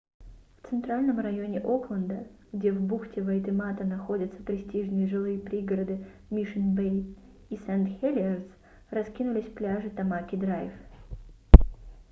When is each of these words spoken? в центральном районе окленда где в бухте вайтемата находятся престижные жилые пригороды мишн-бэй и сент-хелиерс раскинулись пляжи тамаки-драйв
в 0.57 0.67
центральном 0.67 1.19
районе 1.19 1.59
окленда 1.59 2.27
где 2.51 2.71
в 2.71 2.81
бухте 2.81 3.21
вайтемата 3.21 3.83
находятся 3.83 4.41
престижные 4.41 5.05
жилые 5.07 5.37
пригороды 5.37 6.03
мишн-бэй 6.31 7.15
и 7.49 7.55
сент-хелиерс 7.57 8.47
раскинулись 8.89 9.53
пляжи 9.53 9.91
тамаки-драйв 9.91 10.73